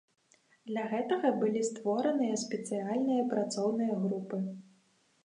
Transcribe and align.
Для 0.69 0.83
гэтага 0.93 1.29
былі 1.43 1.61
створаныя 1.67 2.39
спецыяльныя 2.45 3.27
працоўныя 3.35 3.93
групы. 4.07 4.41